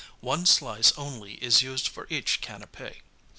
[0.21, 3.01] One slice only is used for each canapķ.